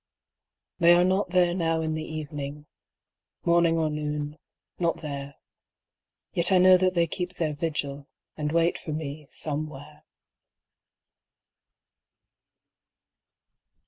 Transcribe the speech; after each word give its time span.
They 0.79 0.95
are 0.95 1.03
not 1.03 1.29
there 1.29 1.53
now 1.53 1.81
in 1.81 1.93
the 1.93 2.03
evening 2.03 2.65
Morning 3.45 3.77
or 3.77 3.91
noon 3.91 4.39
not 4.79 5.01
there; 5.03 5.35
Yet 6.33 6.51
I 6.51 6.57
know 6.57 6.75
that 6.75 6.95
they 6.95 7.05
keep 7.05 7.35
their 7.35 7.53
vigil, 7.53 8.07
And 8.35 8.51
wait 8.51 8.79
for 8.79 8.93
me 8.93 9.27
Somewhere. 9.29 10.01